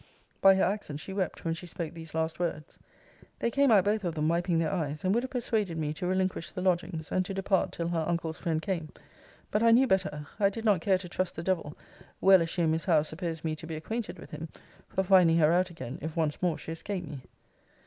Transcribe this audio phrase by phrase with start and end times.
[0.41, 2.79] By her accent she wept when she spoke these last words.
[3.37, 6.07] They came out both of them wiping their eyes; and would have persuaded me to
[6.07, 8.89] relinquish the lodgings, and to depart till her uncle's friend came.
[9.51, 10.25] But I knew better.
[10.39, 11.77] I did not care to trust the Devil,
[12.19, 14.49] well as she and Miss Howe suppose me to be acquainted with him,
[14.89, 17.21] for finding her out again, if once more she escaped me.